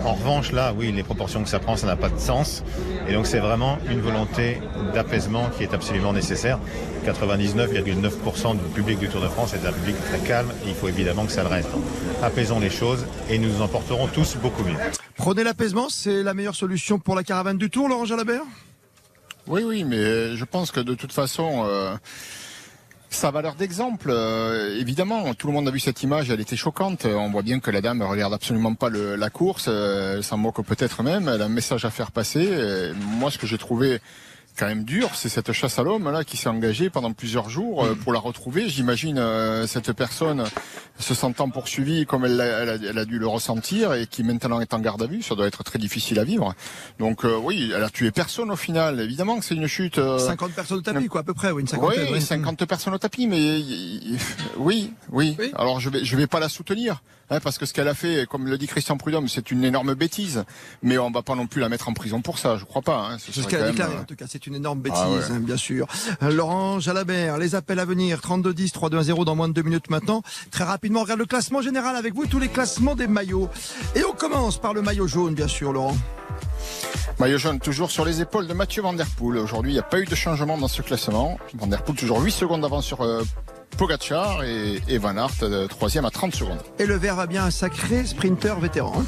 En 0.03 0.13
revanche, 0.13 0.51
là, 0.51 0.73
oui, 0.75 0.91
les 0.91 1.03
proportions 1.03 1.43
que 1.43 1.49
ça 1.49 1.59
prend, 1.59 1.75
ça 1.75 1.87
n'a 1.87 1.95
pas 1.95 2.09
de 2.09 2.19
sens. 2.19 2.63
Et 3.07 3.13
donc, 3.13 3.27
c'est 3.27 3.39
vraiment 3.39 3.77
une 3.89 4.01
volonté 4.01 4.61
d'apaisement 4.93 5.49
qui 5.49 5.63
est 5.63 5.73
absolument 5.73 6.13
nécessaire. 6.13 6.59
99,9% 7.05 8.53
du 8.53 8.73
public 8.73 8.99
du 8.99 9.09
Tour 9.09 9.21
de 9.21 9.27
France 9.27 9.53
est 9.53 9.67
un 9.67 9.71
public 9.71 9.95
très 10.05 10.19
calme. 10.19 10.51
Et 10.65 10.69
il 10.69 10.75
faut 10.75 10.87
évidemment 10.87 11.25
que 11.25 11.31
ça 11.31 11.43
le 11.43 11.49
reste. 11.49 11.69
Apaisons 12.23 12.59
les 12.59 12.69
choses 12.69 13.05
et 13.29 13.37
nous 13.37 13.49
nous 13.49 13.61
en 13.61 13.67
porterons 13.67 14.07
tous 14.07 14.37
beaucoup 14.37 14.63
mieux. 14.63 14.77
Prenez 15.17 15.43
l'apaisement, 15.43 15.87
c'est 15.89 16.23
la 16.23 16.33
meilleure 16.33 16.55
solution 16.55 16.99
pour 16.99 17.15
la 17.15 17.23
caravane 17.23 17.57
du 17.57 17.69
Tour, 17.69 17.89
Laurent 17.89 18.05
Jalabert? 18.05 18.43
Oui, 19.47 19.63
oui, 19.63 19.83
mais 19.83 20.35
je 20.35 20.43
pense 20.45 20.71
que 20.71 20.79
de 20.79 20.95
toute 20.95 21.11
façon... 21.11 21.65
Euh 21.67 21.95
va 23.23 23.31
valeur 23.31 23.55
d'exemple, 23.55 24.09
euh, 24.11 24.79
évidemment, 24.79 25.33
tout 25.33 25.47
le 25.47 25.53
monde 25.53 25.67
a 25.67 25.71
vu 25.71 25.79
cette 25.79 26.03
image, 26.03 26.29
elle 26.29 26.39
était 26.39 26.55
choquante. 26.55 27.05
On 27.05 27.29
voit 27.29 27.41
bien 27.41 27.59
que 27.59 27.71
la 27.71 27.81
dame 27.81 28.01
regarde 28.01 28.33
absolument 28.33 28.75
pas 28.75 28.89
la 28.89 29.29
course, 29.29 29.65
euh, 29.67 30.17
elle 30.17 30.23
s'en 30.23 30.37
moque 30.37 30.63
peut-être 30.63 31.03
même, 31.03 31.27
elle 31.27 31.41
a 31.41 31.45
un 31.45 31.49
message 31.49 31.85
à 31.85 31.89
faire 31.89 32.11
passer. 32.11 32.49
moi, 33.19 33.31
ce 33.31 33.37
que 33.37 33.47
j'ai 33.47 33.57
trouvé 33.57 33.99
quand 34.57 34.67
même 34.67 34.83
dur, 34.83 35.11
c'est 35.15 35.29
cette 35.29 35.51
chasse 35.51 35.79
à 35.79 35.83
l'homme 35.83 36.09
là 36.09 36.23
qui 36.23 36.37
s'est 36.37 36.49
engagée 36.49 36.89
pendant 36.89 37.11
plusieurs 37.13 37.49
jours 37.49 37.83
euh, 37.83 37.95
pour 37.95 38.13
la 38.13 38.19
retrouver. 38.19 38.69
J'imagine 38.69 39.17
euh, 39.17 39.67
cette 39.67 39.91
personne 39.93 40.43
se 40.97 41.13
sentant 41.13 41.49
poursuivie 41.49 42.05
comme 42.05 42.25
elle 42.25 42.39
a, 42.39 42.45
elle, 42.45 42.97
a, 42.97 43.05
dû 43.05 43.19
le 43.19 43.27
ressentir 43.27 43.93
et 43.93 44.07
qui 44.07 44.23
maintenant 44.23 44.61
est 44.61 44.73
en 44.73 44.79
garde 44.79 45.03
à 45.03 45.07
vue. 45.07 45.21
Ça 45.21 45.35
doit 45.35 45.47
être 45.47 45.63
très 45.63 45.79
difficile 45.79 46.19
à 46.19 46.23
vivre. 46.23 46.53
Donc 46.99 47.25
euh, 47.25 47.37
oui, 47.37 47.71
elle 47.75 47.83
a 47.83 47.89
tué 47.89 48.11
personne 48.11 48.51
au 48.51 48.55
final. 48.55 48.99
Évidemment 49.01 49.37
que 49.37 49.45
c'est 49.45 49.55
une 49.55 49.67
chute. 49.67 49.99
50 49.99 50.51
personnes 50.53 50.77
au 50.77 50.81
tapis 50.81 51.07
quoi, 51.07 51.21
à 51.21 51.23
peu 51.23 51.33
près, 51.33 51.51
oui, 51.51 51.61
une 51.61 51.67
cinquantaine. 51.67 52.07
Oui, 52.11 52.21
50 52.21 52.65
personnes 52.65 52.93
au 52.93 52.97
tapis, 52.99 53.27
mais 53.27 53.61
oui, 54.57 54.93
oui, 55.11 55.35
oui. 55.37 55.51
Alors 55.55 55.79
je 55.79 55.89
vais, 55.89 56.05
je 56.05 56.15
vais 56.15 56.27
pas 56.27 56.39
la 56.39 56.49
soutenir. 56.49 57.01
Hein, 57.29 57.39
parce 57.39 57.57
que 57.57 57.65
ce 57.65 57.73
qu'elle 57.73 57.87
a 57.87 57.95
fait, 57.95 58.27
comme 58.27 58.47
le 58.47 58.57
dit 58.57 58.67
Christian 58.67 58.97
Prudhomme, 58.97 59.27
c'est 59.27 59.49
une 59.49 59.63
énorme 59.63 59.95
bêtise. 59.95 60.43
Mais 60.83 60.97
on 60.97 61.09
va 61.09 61.23
pas 61.23 61.35
non 61.35 61.47
plus 61.47 61.59
la 61.59 61.69
mettre 61.69 61.89
en 61.89 61.93
prison 61.93 62.21
pour 62.21 62.37
ça, 62.37 62.57
je 62.57 62.65
crois 62.65 62.81
pas. 62.81 63.09
Hein. 63.09 63.17
C'est 63.19 63.33
ce 63.33 63.47
qu'elle 63.47 63.63
a 63.63 63.71
déclaré, 63.71 63.97
en 63.97 64.03
tout 64.03 64.15
cas, 64.15 64.25
c'est 64.29 64.45
une 64.45 64.55
énorme 64.55 64.79
bêtise, 64.79 64.99
ah 65.01 65.33
hein, 65.33 65.39
bien 65.39 65.57
sûr. 65.57 65.87
Euh, 66.21 66.31
Laurent 66.31 66.79
Jalabert, 66.79 67.37
les 67.37 67.55
appels 67.55 67.79
à 67.79 67.85
venir, 67.85 68.19
32-10, 68.19 68.73
3-2-1-0 68.73 69.25
dans 69.25 69.35
moins 69.35 69.47
de 69.47 69.53
deux 69.53 69.63
minutes 69.63 69.89
maintenant. 69.89 70.21
Très 70.51 70.63
rapidement, 70.63 70.99
on 70.99 71.03
regarde 71.03 71.19
le 71.19 71.25
classement 71.25 71.61
général 71.61 71.95
avec 71.95 72.13
vous, 72.13 72.27
tous 72.27 72.39
les 72.39 72.49
classements 72.49 72.95
des 72.95 73.07
maillots. 73.07 73.49
Et 73.95 74.03
on 74.03 74.13
commence 74.13 74.59
par 74.59 74.73
le 74.73 74.81
maillot 74.81 75.07
jaune, 75.07 75.33
bien 75.33 75.47
sûr, 75.47 75.73
Laurent. 75.73 75.97
Maillot 77.19 77.37
jaune 77.37 77.59
toujours 77.59 77.91
sur 77.91 78.03
les 78.03 78.21
épaules 78.21 78.45
de 78.45 78.53
Mathieu 78.53 78.81
Van 78.81 78.93
Der 78.93 79.07
Poel. 79.07 79.37
Aujourd'hui, 79.37 79.71
il 79.71 79.75
n'y 79.75 79.79
a 79.79 79.83
pas 79.83 79.99
eu 79.99 80.05
de 80.05 80.15
changement 80.15 80.57
dans 80.57 80.67
ce 80.67 80.81
classement. 80.81 81.39
Van 81.53 81.67
Der 81.67 81.81
Poel 81.81 81.95
toujours 81.95 82.21
8 82.21 82.31
secondes 82.31 82.61
d'avance 82.61 82.85
sur 82.85 83.01
euh, 83.01 83.23
Pogacar 83.77 84.43
et, 84.43 84.97
Van 84.97 85.17
Aert, 85.17 85.43
euh, 85.43 85.67
troisième 85.67 86.05
à 86.05 86.11
30 86.11 86.35
secondes. 86.35 86.59
Et 86.79 86.85
le 86.85 86.95
vert 86.95 87.15
va 87.15 87.27
bien 87.27 87.43
un 87.45 87.51
sacré 87.51 88.05
sprinter 88.05 88.59
vétéran. 88.59 89.03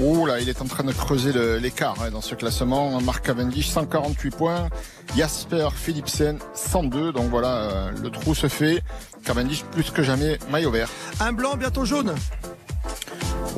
Oh 0.00 0.26
là, 0.26 0.40
il 0.40 0.48
est 0.48 0.60
en 0.60 0.66
train 0.66 0.84
de 0.84 0.92
creuser 0.92 1.32
l'écart 1.60 1.96
hein, 2.00 2.10
dans 2.10 2.20
ce 2.20 2.34
classement. 2.34 3.00
Marc 3.00 3.26
Cavendish, 3.26 3.68
148 3.68 4.30
points. 4.36 4.68
Jasper 5.16 5.68
Philipsen, 5.74 6.38
102. 6.54 7.12
Donc 7.12 7.30
voilà, 7.30 7.56
euh, 7.56 7.90
le 8.02 8.10
trou 8.10 8.34
se 8.34 8.48
fait. 8.48 8.82
Cavendish 9.24 9.64
plus 9.64 9.90
que 9.90 10.02
jamais 10.02 10.38
maillot 10.50 10.70
vert. 10.70 10.88
Un 11.20 11.32
blanc, 11.32 11.56
bientôt 11.56 11.84
jaune. 11.84 12.14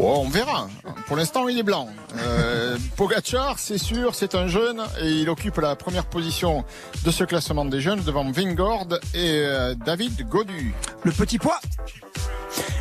Oh, 0.01 0.23
on 0.25 0.29
verra. 0.29 0.69
Pour 1.09 1.17
l'instant, 1.17 1.49
il 1.49 1.59
est 1.59 1.65
blanc. 1.65 1.89
Euh, 2.19 2.79
Pogacar, 2.97 3.59
c'est 3.59 3.79
sûr, 3.79 4.15
c'est 4.15 4.37
un 4.37 4.47
jeune 4.47 4.81
et 5.03 5.11
il 5.11 5.29
occupe 5.29 5.57
la 5.57 5.75
première 5.75 6.05
position 6.05 6.65
de 7.05 7.11
ce 7.11 7.25
classement 7.25 7.65
des 7.65 7.81
jeunes 7.81 8.01
devant 8.03 8.31
Vingord 8.31 8.87
et 9.13 9.41
euh, 9.45 9.75
David 9.75 10.29
Godu. 10.29 10.73
Le 11.03 11.11
petit 11.11 11.39
poids 11.39 11.59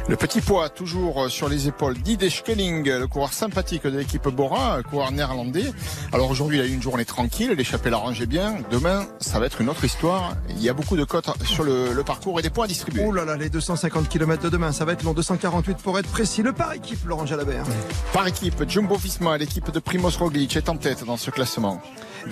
le 0.09 0.15
petit 0.15 0.39
poids, 0.39 0.69
toujours 0.69 1.29
sur 1.29 1.49
les 1.49 1.67
épaules 1.67 1.97
d'Ide 1.97 2.29
Schelling, 2.29 2.89
le 2.89 3.07
coureur 3.07 3.33
sympathique 3.33 3.83
de 3.83 3.97
l'équipe 3.97 4.27
Bora, 4.29 4.81
coureur 4.89 5.11
néerlandais. 5.11 5.65
Alors 6.13 6.31
aujourd'hui, 6.31 6.57
il 6.57 6.61
a 6.61 6.65
eu 6.65 6.73
une 6.73 6.81
journée 6.81 7.03
tranquille, 7.03 7.51
l'échappée 7.51 7.89
l'arrangeait 7.89 8.25
bien. 8.25 8.55
Demain, 8.71 9.05
ça 9.19 9.39
va 9.39 9.47
être 9.47 9.59
une 9.59 9.69
autre 9.69 9.83
histoire. 9.83 10.35
Il 10.49 10.61
y 10.61 10.69
a 10.69 10.73
beaucoup 10.73 10.95
de 10.95 11.03
cotes 11.03 11.29
sur 11.43 11.63
le, 11.63 12.03
parcours 12.05 12.39
et 12.39 12.41
des 12.41 12.49
points 12.49 12.65
à 12.65 12.67
distribuer. 12.67 13.03
Oh 13.05 13.11
là 13.11 13.25
là, 13.25 13.35
les 13.35 13.49
250 13.49 14.07
km 14.07 14.43
de 14.43 14.49
demain, 14.49 14.71
ça 14.71 14.85
va 14.85 14.93
être 14.93 15.03
long, 15.03 15.13
248 15.13 15.77
pour 15.77 15.99
être 15.99 16.09
précis. 16.09 16.41
Le 16.41 16.53
par 16.53 16.71
équipe, 16.73 17.05
Laurent 17.05 17.25
Jalabert. 17.25 17.65
Par 18.13 18.25
équipe, 18.27 18.63
Jumbo 18.67 18.95
Visma, 18.95 19.37
l'équipe 19.37 19.71
de 19.71 19.79
Primoz 19.79 20.17
Roglic 20.17 20.55
est 20.55 20.69
en 20.69 20.77
tête 20.77 21.03
dans 21.05 21.17
ce 21.17 21.31
classement. 21.31 21.81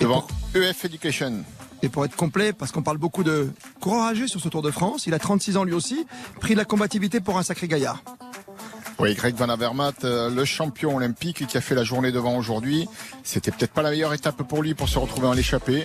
Devant 0.00 0.26
EF 0.54 0.84
Education. 0.86 1.44
Et 1.86 1.88
pour 1.88 2.04
être 2.04 2.16
complet, 2.16 2.52
parce 2.52 2.72
qu'on 2.72 2.82
parle 2.82 2.98
beaucoup 2.98 3.22
de 3.22 3.48
coureur 3.80 4.08
âgé 4.08 4.26
sur 4.26 4.40
ce 4.40 4.48
Tour 4.48 4.60
de 4.60 4.72
France, 4.72 5.06
il 5.06 5.14
a 5.14 5.20
36 5.20 5.56
ans 5.56 5.62
lui 5.62 5.72
aussi, 5.72 6.04
pris 6.40 6.54
de 6.54 6.58
la 6.58 6.64
combativité 6.64 7.20
pour 7.20 7.38
un 7.38 7.44
sacré 7.44 7.68
gaillard. 7.68 8.02
Oui, 8.98 9.14
Greg 9.14 9.36
Van 9.36 9.48
Avermaet, 9.48 10.02
euh, 10.02 10.28
le 10.28 10.44
champion 10.44 10.96
olympique 10.96 11.46
qui 11.46 11.56
a 11.56 11.60
fait 11.60 11.76
la 11.76 11.84
journée 11.84 12.10
devant 12.10 12.36
aujourd'hui. 12.36 12.88
C'était 13.22 13.52
peut-être 13.52 13.70
pas 13.70 13.82
la 13.82 13.90
meilleure 13.90 14.14
étape 14.14 14.42
pour 14.42 14.64
lui 14.64 14.74
pour 14.74 14.88
se 14.88 14.98
retrouver 14.98 15.28
en 15.28 15.32
l'échappée. 15.32 15.84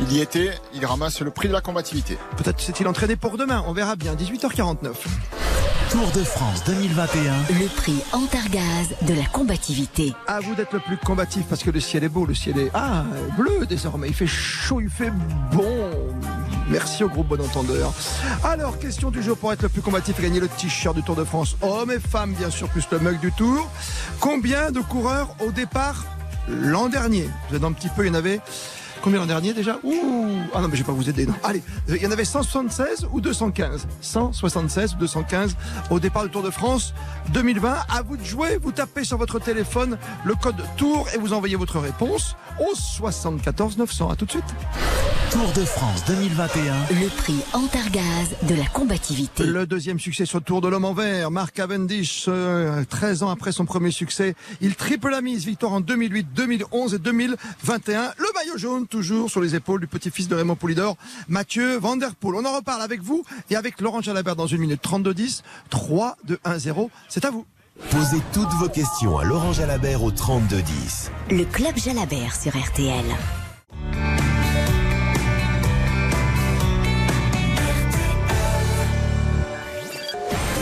Il 0.00 0.12
y 0.12 0.20
était, 0.20 0.50
il 0.74 0.84
ramasse 0.84 1.22
le 1.22 1.30
prix 1.30 1.48
de 1.48 1.54
la 1.54 1.62
combativité. 1.62 2.18
Peut-être 2.36 2.60
s'est-il 2.60 2.86
entraîné 2.86 3.16
pour 3.16 3.38
demain, 3.38 3.64
on 3.66 3.72
verra 3.72 3.96
bien. 3.96 4.14
18h49. 4.14 4.90
Tour 5.92 6.10
de 6.12 6.24
France 6.24 6.64
2021. 6.64 7.34
Le 7.50 7.68
prix 7.68 8.02
Antargaz 8.12 8.94
de 9.02 9.12
la 9.12 9.26
combativité. 9.26 10.14
À 10.26 10.40
vous 10.40 10.54
d'être 10.54 10.72
le 10.72 10.80
plus 10.80 10.96
combatif 10.96 11.44
parce 11.50 11.62
que 11.62 11.70
le 11.70 11.80
ciel 11.80 12.02
est 12.02 12.08
beau, 12.08 12.24
le 12.24 12.32
ciel 12.32 12.58
est 12.58 12.70
ah, 12.72 13.04
bleu 13.36 13.66
désormais. 13.66 14.08
Il 14.08 14.14
fait 14.14 14.26
chaud, 14.26 14.80
il 14.80 14.88
fait 14.88 15.10
bon. 15.52 15.90
Merci 16.70 17.04
au 17.04 17.10
groupe 17.10 17.28
Bon 17.28 17.38
Entendeur. 17.42 17.92
Alors, 18.42 18.78
question 18.78 19.10
du 19.10 19.22
jour 19.22 19.36
pour 19.36 19.52
être 19.52 19.60
le 19.60 19.68
plus 19.68 19.82
combatif 19.82 20.18
et 20.18 20.22
gagner 20.22 20.40
le 20.40 20.48
t-shirt 20.48 20.96
du 20.96 21.02
Tour 21.02 21.14
de 21.14 21.24
France. 21.24 21.58
Hommes 21.60 21.90
et 21.90 22.00
femmes, 22.00 22.32
bien 22.32 22.48
sûr, 22.48 22.70
plus 22.70 22.86
le 22.90 22.98
mug 22.98 23.20
du 23.20 23.30
Tour. 23.30 23.68
Combien 24.18 24.70
de 24.70 24.80
coureurs 24.80 25.36
au 25.46 25.50
départ 25.50 26.06
l'an 26.48 26.88
dernier? 26.88 27.28
Vous 27.50 27.56
êtes 27.56 27.64
un 27.64 27.72
petit 27.72 27.90
peu, 27.90 28.06
il 28.06 28.08
y 28.08 28.10
en 28.10 28.14
avait 28.14 28.40
Combien 29.02 29.18
l'an 29.18 29.26
dernier 29.26 29.52
déjà 29.52 29.78
Ouh 29.82 30.38
Ah 30.54 30.60
non, 30.60 30.68
mais 30.68 30.76
je 30.76 30.82
vais 30.82 30.86
pas 30.86 30.92
vous 30.92 31.08
aider. 31.10 31.26
Non. 31.26 31.34
Allez, 31.42 31.60
euh, 31.90 31.96
il 31.96 32.02
y 32.02 32.06
en 32.06 32.12
avait 32.12 32.24
176 32.24 33.08
ou 33.12 33.20
215 33.20 33.88
176 34.00 34.94
ou 34.94 34.98
215 34.98 35.56
au 35.90 35.98
départ 35.98 36.22
du 36.22 36.30
Tour 36.30 36.42
de 36.42 36.50
France 36.50 36.94
2020. 37.32 37.74
À 37.88 38.02
vous 38.02 38.16
de 38.16 38.24
jouer. 38.24 38.58
Vous 38.62 38.70
tapez 38.70 39.02
sur 39.02 39.18
votre 39.18 39.40
téléphone 39.40 39.98
le 40.24 40.34
code 40.36 40.62
Tour 40.76 41.08
et 41.14 41.18
vous 41.18 41.32
envoyez 41.32 41.56
votre 41.56 41.80
réponse 41.80 42.36
au 42.60 42.74
74 42.76 43.76
900. 43.76 44.10
À 44.10 44.14
tout 44.16 44.24
de 44.24 44.30
suite. 44.30 44.44
Tour 45.32 45.50
de 45.54 45.64
France 45.64 46.04
2021. 46.06 46.74
Le 46.90 47.08
prix 47.08 47.40
Antargaz 47.54 48.36
de 48.42 48.54
la 48.54 48.66
combativité. 48.66 49.44
Le 49.44 49.66
deuxième 49.66 49.98
succès 49.98 50.26
sur 50.26 50.38
le 50.38 50.44
Tour 50.44 50.60
de 50.60 50.68
l'homme 50.68 50.84
en 50.84 50.92
vert. 50.92 51.30
Mark 51.30 51.54
Cavendish, 51.54 52.26
euh, 52.28 52.84
13 52.88 53.22
ans 53.22 53.30
après 53.30 53.50
son 53.50 53.64
premier 53.64 53.90
succès, 53.90 54.34
il 54.60 54.76
triple 54.76 55.08
la 55.10 55.22
mise. 55.22 55.46
Victoire 55.46 55.72
en 55.72 55.80
2008, 55.80 56.28
2011 56.34 56.94
et 56.94 56.98
2021. 56.98 58.12
Le 58.18 58.26
maillot 58.34 58.58
jaune 58.58 58.86
toujours 58.92 59.30
sur 59.30 59.40
les 59.40 59.54
épaules 59.54 59.80
du 59.80 59.86
petit-fils 59.86 60.28
de 60.28 60.34
Raymond 60.34 60.54
Poulidor, 60.54 60.96
Mathieu 61.26 61.78
Van 61.78 61.96
Der 61.96 62.14
Poel. 62.14 62.34
On 62.36 62.44
en 62.44 62.56
reparle 62.56 62.82
avec 62.82 63.00
vous 63.00 63.24
et 63.48 63.56
avec 63.56 63.80
Laurent 63.80 64.02
Jalabert 64.02 64.36
dans 64.36 64.46
une 64.46 64.60
minute 64.60 64.82
32-10. 64.84 65.40
3, 65.70 66.18
2, 66.24 66.38
1, 66.44 66.58
0. 66.58 66.90
C'est 67.08 67.24
à 67.24 67.30
vous. 67.30 67.46
Posez 67.90 68.20
toutes 68.34 68.52
vos 68.60 68.68
questions 68.68 69.16
à 69.16 69.24
Laurent 69.24 69.54
Jalabert 69.54 70.02
au 70.02 70.10
3210. 70.10 71.10
Le 71.30 71.44
club 71.44 71.74
Jalabert 71.78 72.36
sur 72.36 72.52
RTL. 72.54 73.04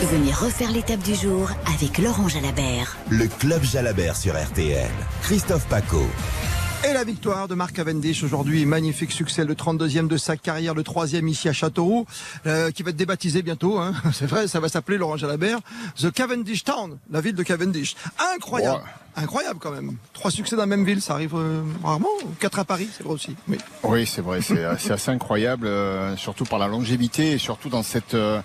Venez 0.09 0.31
refaire 0.31 0.71
l'étape 0.71 1.03
du 1.03 1.15
jour 1.15 1.49
avec 1.73 1.97
Laurent 1.97 2.29
Jalabert. 2.29 2.97
Le 3.09 3.27
club 3.27 3.61
Jalabert 3.63 4.15
sur 4.15 4.41
RTL. 4.41 4.89
Christophe 5.21 5.67
Paco. 5.67 6.05
Et 6.83 6.93
la 6.93 7.03
victoire 7.03 7.47
de 7.47 7.53
Mark 7.53 7.73
Cavendish 7.73 8.23
aujourd'hui, 8.23 8.65
magnifique 8.65 9.11
succès, 9.11 9.45
le 9.45 9.53
32e 9.53 10.07
de 10.07 10.17
sa 10.17 10.35
carrière, 10.35 10.73
le 10.73 10.81
troisième 10.81 11.27
ici 11.27 11.47
à 11.47 11.53
Châteauroux, 11.53 12.07
euh, 12.47 12.71
qui 12.71 12.81
va 12.81 12.89
être 12.89 12.95
débaptisé 12.95 13.43
bientôt. 13.43 13.77
Hein. 13.77 13.93
C'est 14.13 14.25
vrai, 14.25 14.47
ça 14.47 14.59
va 14.59 14.67
s'appeler 14.67 14.97
Laurent 14.97 15.15
Jalabert, 15.15 15.59
The 15.97 16.11
Cavendish 16.11 16.63
Town, 16.63 16.97
la 17.11 17.21
ville 17.21 17.35
de 17.35 17.43
Cavendish. 17.43 17.95
Incroyable, 18.35 18.83
incroyable 19.15 19.59
quand 19.61 19.71
même. 19.71 19.95
Trois 20.13 20.31
succès 20.31 20.55
dans 20.55 20.63
la 20.63 20.65
même 20.65 20.83
ville, 20.83 21.03
ça 21.03 21.13
arrive 21.13 21.35
euh, 21.35 21.61
rarement. 21.83 22.07
Quatre 22.39 22.57
à 22.57 22.65
Paris, 22.65 22.89
c'est 22.91 23.03
vrai 23.03 23.13
aussi. 23.13 23.35
Oui, 23.47 23.57
Oui, 23.83 24.07
c'est 24.07 24.21
vrai, 24.21 24.41
c'est 24.41 24.65
c'est 24.79 24.91
assez 24.91 25.11
incroyable, 25.11 25.67
euh, 25.67 26.17
surtout 26.17 26.45
par 26.45 26.57
la 26.57 26.67
longévité 26.67 27.33
et 27.33 27.37
surtout 27.37 27.69
dans 27.69 27.83
cette 27.83 28.15
euh, 28.15 28.41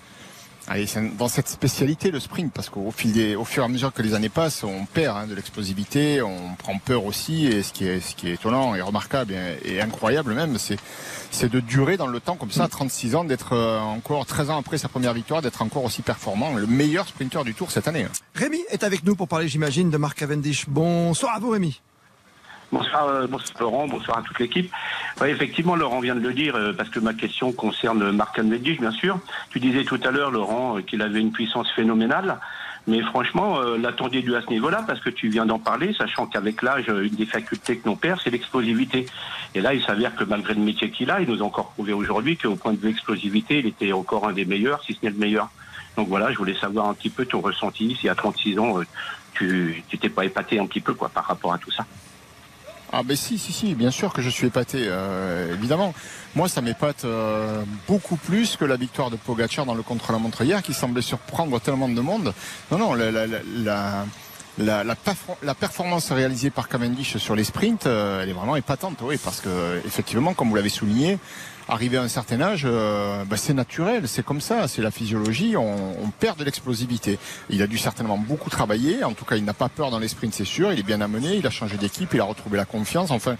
allez, 0.67 0.85
c'est 0.85 1.15
dans 1.17 1.27
cette 1.27 1.47
spécialité 1.47 2.11
le 2.11 2.19
sprint, 2.19 2.51
parce 2.53 2.69
qu'au 2.69 2.91
fil 2.91 3.13
des, 3.13 3.35
au 3.35 3.45
fur 3.45 3.63
et 3.63 3.65
à 3.65 3.69
mesure 3.69 3.93
que 3.93 4.01
les 4.01 4.13
années 4.13 4.29
passent, 4.29 4.63
on 4.63 4.85
perd 4.85 5.17
hein, 5.17 5.27
de 5.27 5.35
l'explosivité, 5.35 6.21
on 6.21 6.55
prend 6.55 6.77
peur 6.77 7.05
aussi, 7.05 7.47
et 7.47 7.63
ce 7.63 7.73
qui 7.73 7.87
est, 7.87 7.99
ce 7.99 8.15
qui 8.15 8.29
est 8.29 8.33
étonnant 8.33 8.75
et 8.75 8.81
remarquable 8.81 9.33
et, 9.63 9.81
incroyable 9.81 10.33
même, 10.33 10.57
c'est 10.57 10.77
c'est 11.29 11.51
de 11.51 11.59
durer 11.59 11.97
dans 11.97 12.07
le 12.07 12.19
temps 12.21 12.35
comme 12.35 12.51
ça, 12.51 12.63
à 12.63 12.67
36 12.67 13.15
ans, 13.15 13.23
d'être 13.25 13.53
euh, 13.53 13.79
encore 13.79 14.25
13 14.25 14.49
ans 14.49 14.57
après 14.57 14.77
sa 14.77 14.87
première 14.87 15.13
victoire, 15.13 15.41
d'être 15.41 15.61
encore 15.61 15.83
aussi 15.83 16.01
performant, 16.01 16.53
le 16.55 16.67
meilleur 16.67 17.07
sprinter 17.07 17.43
du 17.43 17.53
Tour 17.53 17.69
cette 17.69 17.87
année. 17.87 18.07
Rémi 18.33 18.59
est 18.69 18.83
avec 18.83 19.03
nous 19.03 19.15
pour 19.15 19.27
parler, 19.27 19.47
j'imagine, 19.47 19.89
de 19.89 19.97
Mark 19.97 20.17
Cavendish. 20.17 20.69
Bonsoir 20.69 21.35
à 21.35 21.39
vous, 21.39 21.49
Rémi. 21.49 21.81
Bonsoir, 22.69 23.07
euh, 23.07 23.27
bonsoir 23.27 23.61
Laurent, 23.61 23.87
bonsoir 23.87 24.17
à 24.17 24.21
toute 24.23 24.39
l'équipe. 24.39 24.69
Oui, 25.21 25.29
effectivement, 25.29 25.77
Laurent 25.77 26.01
vient 26.01 26.15
de 26.15 26.19
le 26.19 26.33
dire, 26.33 26.55
euh, 26.57 26.73
parce 26.73 26.89
que 26.89 26.99
ma 26.99 27.13
question 27.13 27.53
concerne 27.53 28.11
Marc 28.11 28.35
Cavendish, 28.35 28.79
bien 28.79 28.91
sûr. 28.91 29.19
Tu 29.51 29.61
disais 29.61 29.85
tout 29.85 29.99
à 30.03 30.11
l'heure, 30.11 30.31
Laurent, 30.31 30.77
euh, 30.77 30.81
qu'il 30.81 31.01
avait 31.01 31.21
une 31.21 31.31
puissance 31.31 31.71
phénoménale. 31.71 32.39
Mais 32.85 33.01
franchement, 33.01 33.59
euh, 33.59 33.77
l'attendu 33.77 34.35
à 34.35 34.41
ce 34.41 34.49
niveau-là, 34.49 34.83
parce 34.85 34.99
que 34.99 35.09
tu 35.09 35.29
viens 35.29 35.45
d'en 35.45 35.59
parler, 35.59 35.93
sachant 35.97 36.25
qu'avec 36.25 36.61
l'âge, 36.61 36.87
une 36.89 37.15
des 37.15 37.25
facultés 37.25 37.77
que 37.77 37.87
l'on 37.87 37.95
perd, 37.95 38.19
c'est 38.21 38.31
l'explosivité. 38.31 39.05
Et 39.55 39.61
là, 39.61 39.73
il 39.73 39.81
s'avère 39.81 40.13
que 40.15 40.25
malgré 40.25 40.53
le 40.53 40.61
métier 40.61 40.91
qu'il 40.91 41.09
a, 41.09 41.21
il 41.21 41.29
nous 41.29 41.41
a 41.41 41.45
encore 41.45 41.69
prouvé 41.69 41.93
aujourd'hui 41.93 42.35
qu'au 42.35 42.57
point 42.57 42.73
de 42.73 42.79
vue 42.79 42.89
explosivité, 42.89 43.59
il 43.59 43.67
était 43.67 43.93
encore 43.93 44.27
un 44.27 44.33
des 44.33 44.45
meilleurs, 44.45 44.83
si 44.83 44.93
ce 44.93 44.99
n'est 45.03 45.11
le 45.11 45.17
meilleur. 45.17 45.49
Donc 45.95 46.09
voilà, 46.09 46.33
je 46.33 46.37
voulais 46.37 46.57
savoir 46.59 46.89
un 46.89 46.93
petit 46.93 47.09
peu 47.09 47.25
ton 47.25 47.39
ressenti, 47.39 47.97
si 47.99 48.09
à 48.09 48.15
36 48.15 48.59
ans, 48.59 48.81
tu 49.33 49.83
t'es 50.01 50.09
pas 50.09 50.25
épaté 50.25 50.59
un 50.59 50.65
petit 50.65 50.81
peu 50.81 50.93
quoi 50.93 51.07
par 51.07 51.23
rapport 51.23 51.53
à 51.53 51.57
tout 51.57 51.71
ça. 51.71 51.85
Ah 52.91 53.03
ben 53.03 53.17
si, 53.17 53.37
si, 53.37 53.51
si, 53.51 53.75
bien 53.75 53.91
sûr 53.91 54.13
que 54.13 54.21
je 54.21 54.29
suis 54.29 54.47
épaté, 54.47 54.85
euh, 54.87 55.53
évidemment. 55.53 55.93
Moi, 56.35 56.47
ça 56.47 56.61
m'épate 56.61 57.03
euh, 57.03 57.63
beaucoup 57.87 58.15
plus 58.15 58.55
que 58.55 58.63
la 58.63 58.77
victoire 58.77 59.09
de 59.09 59.17
Pogacar 59.17 59.65
dans 59.65 59.73
le 59.75 59.83
contre-la-montre 59.83 60.43
hier, 60.43 60.61
qui 60.63 60.73
semblait 60.73 61.01
surprendre 61.01 61.59
tellement 61.59 61.89
de 61.89 61.99
monde. 61.99 62.33
Non, 62.71 62.77
non, 62.77 62.93
la, 62.93 63.11
la, 63.11 63.27
la, 63.27 63.39
la, 63.57 64.05
la, 64.57 64.83
la 64.85 64.93
perfor- 64.95 65.37
la 65.43 65.53
performance 65.53 66.11
réalisée 66.11 66.49
par 66.49 66.69
Cavendish 66.69 67.17
sur 67.17 67.35
les 67.35 67.43
sprints, 67.43 67.87
euh, 67.87 68.23
elle 68.23 68.29
est 68.29 68.33
vraiment 68.33 68.55
épatante, 68.55 68.99
oui, 69.01 69.17
parce 69.21 69.41
que 69.41 69.81
effectivement, 69.85 70.33
comme 70.33 70.49
vous 70.49 70.55
l'avez 70.55 70.69
souligné, 70.69 71.19
arrivé 71.69 71.97
à 71.97 72.03
un 72.03 72.07
certain 72.07 72.39
âge, 72.41 72.63
euh, 72.65 73.23
bah, 73.25 73.37
c'est 73.37 73.53
naturel, 73.53 74.07
c'est 74.07 74.25
comme 74.25 74.41
ça, 74.41 74.67
c'est 74.67 74.81
la 74.81 74.91
physiologie, 74.91 75.57
on, 75.57 76.01
on 76.01 76.09
perd 76.09 76.39
de 76.39 76.43
l'explosivité. 76.43 77.19
Il 77.49 77.61
a 77.61 77.67
dû 77.67 77.77
certainement 77.77 78.17
beaucoup 78.17 78.49
travailler, 78.49 79.03
en 79.03 79.13
tout 79.13 79.25
cas 79.25 79.35
il 79.35 79.45
n'a 79.45 79.53
pas 79.53 79.69
peur 79.69 79.91
dans 79.91 79.99
les 79.99 80.07
sprints, 80.07 80.33
c'est 80.33 80.45
sûr, 80.45 80.71
il 80.71 80.79
est 80.79 80.83
bien 80.83 81.01
amené, 81.01 81.35
il 81.35 81.45
a 81.47 81.49
changé 81.49 81.77
d'équipe, 81.77 82.13
il 82.13 82.21
a 82.21 82.23
retrouvé 82.23 82.57
la 82.57 82.65
confiance, 82.65 83.11
enfin 83.11 83.35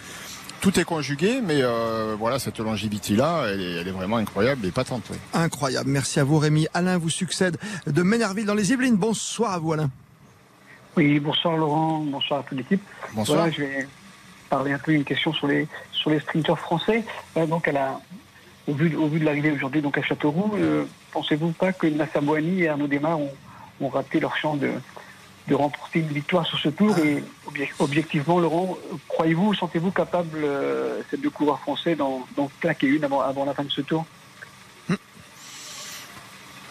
tout 0.59 0.79
est 0.79 0.85
conjugué, 0.85 1.39
mais 1.43 1.61
euh, 1.61 2.15
voilà, 2.17 2.39
cette 2.39 2.59
longévité-là, 2.59 3.43
elle 3.47 3.61
est, 3.61 3.73
elle 3.81 3.87
est 3.87 3.91
vraiment 3.91 4.17
incroyable 4.17 4.65
et 4.65 4.71
patente. 4.71 5.03
oui. 5.11 5.17
Incroyable. 5.33 5.87
Merci 5.89 6.19
à 6.19 6.23
vous, 6.23 6.39
Rémi. 6.39 6.67
Alain 6.73 6.97
vous 6.97 7.11
succède 7.11 7.57
de 7.85 8.01
Ménerville 8.01 8.45
dans 8.47 8.55
les 8.55 8.71
Yvelines. 8.71 8.95
Bonsoir 8.95 9.53
à 9.53 9.59
vous, 9.59 9.73
Alain. 9.73 9.91
Oui, 10.95 11.19
bonsoir 11.19 11.57
Laurent, 11.57 11.99
bonsoir 11.99 12.39
à 12.39 12.43
toute 12.43 12.57
l'équipe. 12.57 12.81
Bonsoir. 13.13 13.37
Voilà, 13.37 13.53
je 13.53 13.61
vais 13.61 13.87
parler 14.47 14.71
un 14.73 14.79
peu 14.79 14.91
une 14.91 15.03
question 15.03 15.31
sur 15.33 15.47
les 15.47 15.67
sur 15.91 16.09
les 16.09 16.19
sprinteurs 16.19 16.59
français. 16.59 17.03
Euh, 17.35 17.45
donc, 17.45 17.67
à 17.67 17.71
la, 17.71 17.99
au 18.67 18.73
vu, 18.73 18.95
au 18.95 19.07
vu 19.07 19.19
de 19.19 19.25
l'arrivée 19.25 19.51
aujourd'hui 19.51 19.81
donc 19.81 19.97
à 19.97 20.01
Châteauroux, 20.01 20.53
euh, 20.55 20.85
pensez-vous 21.11 21.51
pas 21.51 21.73
que 21.73 21.87
Nasser 21.87 22.21
Bouhani 22.21 22.61
et 22.63 22.69
Arnaud 22.69 22.87
Desmar 22.87 23.19
ont, 23.19 23.33
ont 23.81 23.89
raté 23.89 24.19
leur 24.19 24.35
chance 24.37 24.59
de, 24.59 24.71
de 25.47 25.55
remporter 25.55 25.99
une 25.99 26.07
victoire 26.07 26.45
sur 26.45 26.59
ce 26.59 26.69
tour? 26.69 26.97
Et 26.99 27.23
obje- 27.49 27.69
objectivement, 27.79 28.39
Laurent, 28.39 28.77
euh, 28.91 28.97
croyez-vous, 29.07 29.53
sentez-vous 29.53 29.91
capable, 29.91 30.39
euh, 30.43 31.01
ces 31.09 31.17
deux 31.17 31.29
coureurs 31.29 31.59
français, 31.59 31.95
d'en 31.95 32.25
claquer 32.59 32.87
une 32.87 33.03
avant, 33.03 33.21
avant 33.21 33.45
la 33.45 33.53
fin 33.53 33.63
de 33.63 33.71
ce 33.71 33.81
tour? 33.81 34.05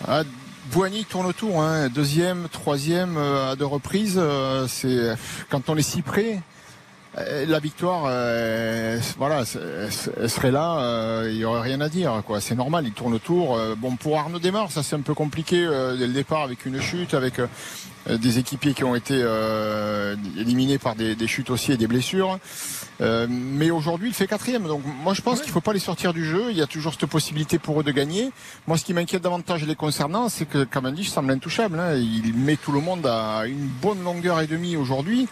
Ah, 0.06 0.22
Boigny 0.72 1.04
tourne 1.04 1.26
autour, 1.26 1.62
hein. 1.62 1.88
deuxième, 1.88 2.48
troisième 2.48 3.16
euh, 3.16 3.52
à 3.52 3.56
deux 3.56 3.64
reprises. 3.66 4.18
euh, 4.18 4.66
c'est 4.68 5.16
quand 5.48 5.68
on 5.70 5.76
est 5.76 5.82
si 5.82 6.02
près, 6.02 6.34
euh, 6.34 6.38
la 7.16 7.58
victoire, 7.60 8.04
euh, 8.08 8.98
voilà, 9.16 9.44
elle 10.20 10.30
serait 10.30 10.50
là, 10.50 10.80
euh, 10.80 11.30
il 11.30 11.38
y 11.38 11.44
aurait 11.44 11.62
rien 11.62 11.80
à 11.80 11.88
dire, 11.88 12.22
quoi. 12.26 12.40
C'est 12.40 12.54
normal, 12.54 12.84
il 12.86 12.92
tourne 12.92 13.14
autour. 13.14 13.56
Euh, 13.56 13.74
bon, 13.74 13.96
pour 13.96 14.18
Arnaud 14.18 14.38
Desmar, 14.38 14.70
ça 14.70 14.82
c'est 14.82 14.96
un 14.96 15.00
peu 15.00 15.14
compliqué 15.14 15.64
euh, 15.64 15.96
dès 15.96 16.06
le 16.06 16.12
départ 16.12 16.42
avec 16.42 16.66
une 16.66 16.80
chute, 16.80 17.14
avec 17.14 17.38
euh, 17.38 17.46
des 18.18 18.38
équipiers 18.38 18.74
qui 18.74 18.84
ont 18.84 18.94
été 18.94 19.14
euh, 19.16 20.14
éliminés 20.38 20.78
par 20.78 20.94
des, 20.94 21.14
des 21.14 21.26
chutes 21.26 21.48
aussi 21.48 21.72
et 21.72 21.76
des 21.78 21.86
blessures. 21.86 22.38
Euh, 23.00 23.26
mais 23.28 23.70
aujourd'hui, 23.70 24.08
il 24.08 24.14
fait 24.14 24.26
quatrième. 24.26 24.64
Donc 24.64 24.82
moi, 25.02 25.14
je 25.14 25.22
pense 25.22 25.40
qu'il 25.40 25.52
faut 25.52 25.60
pas 25.62 25.72
les 25.72 25.78
sortir 25.78 26.12
du 26.12 26.24
jeu. 26.24 26.46
Il 26.50 26.56
y 26.56 26.62
a 26.62 26.66
toujours 26.66 26.92
cette 26.92 27.08
possibilité 27.08 27.58
pour 27.58 27.80
eux 27.80 27.84
de 27.84 27.92
gagner. 27.92 28.30
Moi, 28.66 28.76
ce 28.76 28.84
qui 28.84 28.92
m'inquiète 28.94 29.22
davantage 29.22 29.64
les 29.66 29.74
concernant, 29.74 30.28
c'est 30.28 30.46
que 30.46 30.64
Cavendish 30.64 31.08
semble 31.10 31.30
intouchable. 31.32 31.78
hein. 31.80 31.94
Il 31.96 32.34
met 32.34 32.56
tout 32.56 32.72
le 32.72 32.80
monde 32.80 33.06
à 33.06 33.46
une 33.46 33.66
bonne 33.66 34.02
longueur 34.04 34.40
et 34.40 34.46
demie 34.46 34.76
aujourd'hui. 34.76 35.28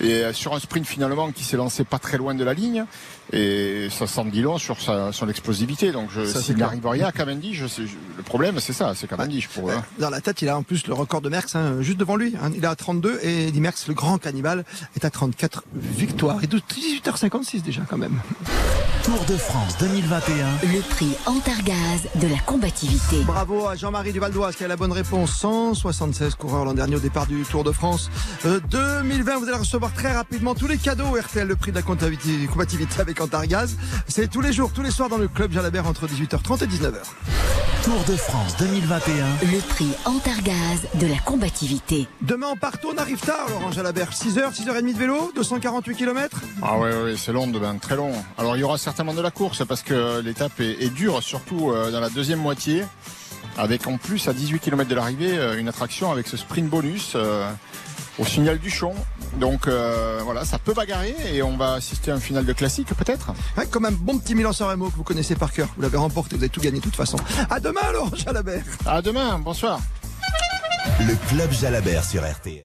Et 0.00 0.12
euh, 0.24 0.32
sur 0.32 0.54
un 0.54 0.60
sprint 0.60 0.86
finalement 0.86 1.30
qui 1.32 1.42
s'est 1.44 1.56
lancé 1.56 1.84
pas 1.84 1.98
très 1.98 2.18
loin 2.18 2.34
de 2.34 2.44
la 2.44 2.52
ligne, 2.54 2.84
et 3.32 3.88
ça 3.90 4.06
semble 4.06 4.30
dit 4.30 4.42
long 4.42 4.58
sur 4.58 4.80
sa, 4.80 5.12
son 5.12 5.28
explosivité. 5.28 5.90
Donc 5.92 6.08
je- 6.14 6.24
Ça, 6.26 6.38
c'est 6.40 6.46
s'il 6.46 6.56
n'arrive 6.56 6.86
rien 6.86 7.06
à 7.06 7.12
Cavendish, 7.12 7.58
je 7.58 7.66
sais- 7.66 7.86
je- 7.86 7.94
le 8.16 8.22
problème 8.22 8.60
c'est 8.60 8.72
ça, 8.72 8.92
c'est 8.94 9.06
Cavendish 9.08 9.48
pour 9.48 9.70
eux. 9.70 9.74
hein. 9.76 9.82
Dans 9.98 10.10
la 10.10 10.20
tête, 10.20 10.42
il 10.42 10.48
a 10.48 10.56
en 10.58 10.62
plus 10.62 10.86
le 10.86 10.94
record 10.94 11.20
de 11.22 11.28
Merckx, 11.28 11.54
hein, 11.56 11.76
juste 11.80 11.98
devant 11.98 12.16
lui. 12.16 12.34
hein. 12.42 12.50
Il 12.54 12.62
est 12.62 12.66
à 12.66 12.76
32 12.76 13.18
et 13.22 13.48
Eddy 13.48 13.60
Merckx, 13.60 13.88
le 13.88 13.94
grand 13.94 14.18
cannibale, 14.18 14.64
est 14.96 15.04
à 15.04 15.10
34 15.10 15.64
victoires. 15.74 16.38
Et 16.42 16.46
de 16.46 16.58
18h56 16.58 17.62
déjà 17.62 17.82
quand 17.88 17.98
même. 17.98 18.18
Tour 19.02 19.24
de 19.28 19.36
France 19.36 19.76
2021. 19.78 20.46
Le 20.64 20.80
prix 20.80 21.12
Antargaz 21.26 22.08
de 22.16 22.26
la 22.26 22.38
combativité. 22.38 23.18
Bravo 23.24 23.68
à 23.68 23.76
Jean-Marie 23.76 24.12
Duvaldoise 24.12 24.56
qui 24.56 24.64
a 24.64 24.68
la 24.68 24.76
bonne 24.76 24.90
réponse. 24.92 25.30
176 25.38 26.34
coureurs 26.34 26.64
l'an 26.64 26.74
dernier 26.74 26.96
au 26.96 27.00
départ 27.00 27.26
du 27.26 27.42
Tour 27.42 27.62
de 27.64 27.70
France. 27.72 28.10
Euh, 28.46 28.58
2020, 28.70 29.36
vous 29.38 29.48
allez 29.48 29.58
recevoir 29.58 29.85
très 29.92 30.12
rapidement 30.12 30.54
tous 30.54 30.66
les 30.66 30.78
cadeaux 30.78 31.16
RTL, 31.16 31.46
le 31.46 31.56
prix 31.56 31.70
de 31.70 31.76
la 31.76 31.82
combativité 31.82 33.00
avec 33.00 33.20
Antargaz. 33.20 33.76
C'est 34.08 34.30
tous 34.30 34.40
les 34.40 34.52
jours, 34.52 34.72
tous 34.72 34.82
les 34.82 34.90
soirs 34.90 35.08
dans 35.08 35.18
le 35.18 35.28
club 35.28 35.52
Jalabert 35.52 35.86
entre 35.86 36.06
18h30 36.06 36.64
et 36.64 36.66
19h. 36.66 37.02
Tour 37.84 38.02
de 38.08 38.16
France 38.16 38.56
2021. 38.58 39.26
Le 39.42 39.60
prix 39.68 39.88
Antargaz 40.04 40.88
de 40.94 41.06
la 41.06 41.18
combativité. 41.18 42.08
Demain 42.22 42.48
on 42.52 42.56
part 42.56 42.78
tôt, 42.78 42.92
on 42.94 42.98
arrive 42.98 43.20
tard 43.20 43.48
Laurent 43.48 43.70
Jalabert. 43.70 44.10
6h, 44.10 44.54
6h30 44.54 44.92
de 44.92 44.98
vélo, 44.98 45.32
248 45.34 45.94
km. 45.94 46.40
Ah 46.62 46.78
ouais, 46.78 47.02
ouais, 47.02 47.14
c'est 47.16 47.32
long 47.32 47.46
demain, 47.46 47.76
très 47.78 47.96
long. 47.96 48.12
Alors 48.38 48.56
il 48.56 48.60
y 48.60 48.62
aura 48.64 48.78
certainement 48.78 49.14
de 49.14 49.22
la 49.22 49.30
course 49.30 49.64
parce 49.66 49.82
que 49.82 50.20
l'étape 50.20 50.58
est, 50.60 50.82
est 50.82 50.90
dure, 50.90 51.22
surtout 51.22 51.70
euh, 51.70 51.90
dans 51.90 52.00
la 52.00 52.10
deuxième 52.10 52.40
moitié. 52.40 52.84
Avec 53.56 53.86
en 53.86 53.98
plus 53.98 54.28
à 54.28 54.32
18 54.32 54.60
km 54.60 54.88
de 54.88 54.94
l'arrivée 54.94 55.38
euh, 55.38 55.58
une 55.58 55.68
attraction 55.68 56.12
avec 56.12 56.26
ce 56.26 56.36
sprint 56.36 56.68
bonus 56.68 57.12
euh, 57.14 57.50
au 58.18 58.24
signal 58.24 58.58
du 58.58 58.70
champ. 58.70 58.94
Donc 59.38 59.66
euh, 59.66 60.20
voilà, 60.24 60.44
ça 60.44 60.58
peut 60.58 60.74
bagarrer 60.74 61.14
et 61.32 61.42
on 61.42 61.56
va 61.56 61.74
assister 61.74 62.10
à 62.10 62.14
un 62.14 62.20
final 62.20 62.44
de 62.44 62.52
classique 62.52 62.88
peut-être. 62.94 63.32
Ouais, 63.56 63.66
comme 63.66 63.84
un 63.84 63.92
bon 63.92 64.18
petit 64.18 64.34
Milan-San 64.34 64.68
Remo 64.68 64.90
que 64.90 64.96
vous 64.96 65.04
connaissez 65.04 65.34
par 65.36 65.52
cœur. 65.52 65.68
Vous 65.76 65.82
l'avez 65.82 65.98
remporté, 65.98 66.36
vous 66.36 66.42
avez 66.42 66.50
tout 66.50 66.60
gagné 66.60 66.78
de 66.78 66.84
toute 66.84 66.96
façon. 66.96 67.18
À 67.50 67.60
demain, 67.60 67.92
Laurent 67.92 68.14
Jalabert. 68.14 68.64
À 68.86 69.02
demain, 69.02 69.38
bonsoir. 69.38 69.80
Le 71.00 71.14
club 71.28 71.50
Jalabert 71.52 72.04
sur 72.04 72.22
RT. 72.22 72.62